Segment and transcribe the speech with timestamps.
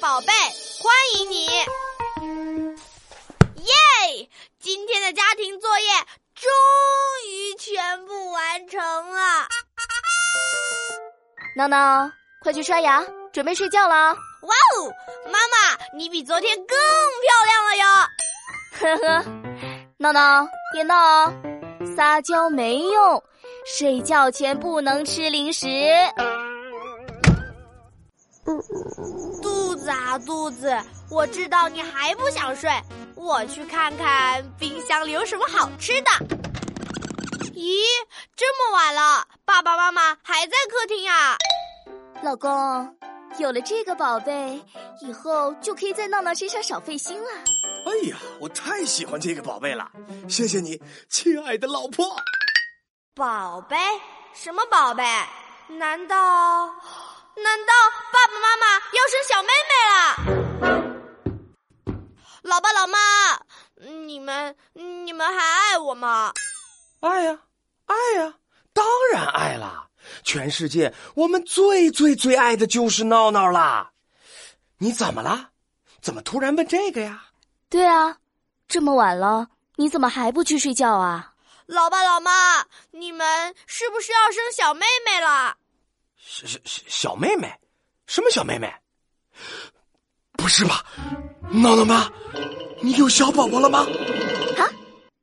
[0.00, 0.32] 宝贝，
[0.80, 1.46] 欢迎你
[3.56, 4.28] 耶！
[4.60, 5.90] 今天的家庭作业
[6.34, 6.48] 终
[7.26, 9.48] 于全部完成了。
[11.56, 12.08] 闹闹，
[12.42, 14.14] 快去刷牙，准备睡觉了。
[14.14, 14.92] 哇哦，
[15.26, 16.78] 妈妈，你比昨天更
[17.22, 17.84] 漂亮了哟。
[18.78, 19.24] 呵呵，
[19.96, 21.34] 闹闹，别闹哦，
[21.96, 23.22] 撒娇没用，
[23.66, 25.66] 睡觉前不能吃零食。
[29.42, 30.74] 肚子啊肚子，
[31.10, 32.70] 我知道你还不想睡，
[33.14, 36.10] 我去看看冰箱里有什么好吃的。
[37.54, 37.82] 咦，
[38.34, 41.36] 这么晚了，爸爸妈妈还在客厅啊？
[42.22, 42.96] 老公，
[43.38, 44.64] 有了这个宝贝，
[45.02, 47.28] 以后就可以在闹闹身上少费心了。
[47.84, 49.90] 哎呀，我太喜欢这个宝贝了，
[50.28, 50.80] 谢谢你，
[51.10, 52.16] 亲爱的老婆。
[53.14, 53.76] 宝贝？
[54.32, 55.04] 什么宝贝？
[55.68, 56.16] 难道
[57.42, 57.72] 难道
[58.12, 59.94] 爸爸妈妈要生小妹妹了？
[62.42, 62.98] 老爸老妈，
[64.06, 66.32] 你们你们还爱我吗？
[67.00, 67.40] 爱呀。
[67.86, 68.34] 爱呀，
[68.74, 69.88] 当然爱啦！
[70.22, 73.92] 全世界我们最最最爱的就是闹闹啦。
[74.76, 75.50] 你怎么了？
[76.02, 77.24] 怎么突然问这个呀？
[77.70, 78.18] 对啊，
[78.68, 81.32] 这么晚了，你怎么还不去睡觉啊？
[81.64, 85.56] 老爸老妈，你们是不是要生小妹妹了？
[86.18, 87.52] 小小小妹妹？
[88.06, 88.72] 什么小妹妹？
[90.32, 90.84] 不是吧，
[91.50, 92.10] 闹闹妈，
[92.80, 93.80] 你有小宝宝了吗？
[94.58, 94.68] 啊，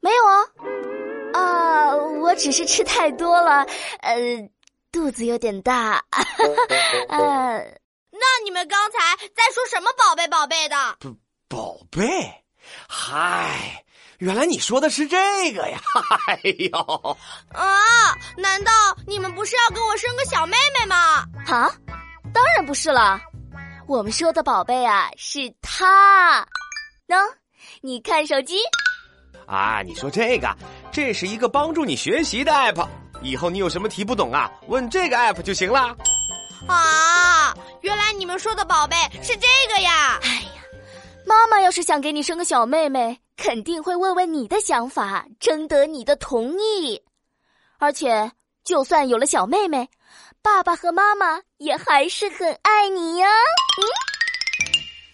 [0.00, 1.40] 没有啊。
[1.40, 3.66] 啊，我只是吃太多了，
[4.00, 4.16] 呃，
[4.92, 6.04] 肚子有点大。
[7.08, 10.76] 呃，那你们刚才在说什么宝贝宝贝的？
[11.00, 11.16] 宝
[11.48, 12.44] 宝贝，
[12.88, 13.83] 嗨，
[14.18, 15.78] 原来你说的是这个呀！
[16.28, 17.18] 哎呦，
[17.52, 18.72] 啊，难道
[19.06, 21.24] 你们不是要给我生个小妹妹吗？
[21.46, 21.70] 啊，
[22.32, 23.20] 当然不是了，
[23.86, 26.46] 我们说的宝贝啊是他。
[27.08, 27.16] 喏，
[27.82, 28.58] 你看手机。
[29.46, 30.54] 啊，你说这个，
[30.90, 32.88] 这是一个帮助你学习的 app，
[33.22, 35.94] 以后你有什么题不懂啊，问这个 app 就行了。
[36.66, 40.18] 啊，原来你们说的宝贝是这个呀！
[40.22, 40.62] 哎呀，
[41.26, 47.02] 妈妈要是想给你生个小妹妹，肯定会问问你的想法，征得你的同意。
[47.78, 48.30] 而且，
[48.64, 49.88] 就算有了小妹妹，
[50.40, 53.28] 爸爸和妈妈也还是很爱你呀。
[53.28, 53.82] 嗯，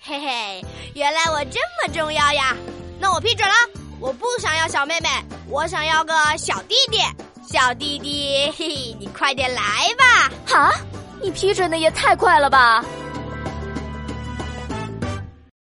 [0.00, 0.64] 嘿嘿，
[0.94, 2.56] 原来我这么重要呀！
[3.00, 3.54] 那我批准了。
[3.98, 5.08] 我不想要小妹妹，
[5.48, 6.98] 我想要个小弟弟。
[7.46, 9.62] 小弟弟，嘿嘿，你快点来
[9.98, 10.30] 吧！
[10.46, 10.72] 哈，
[11.20, 12.84] 你批准的也太快了吧！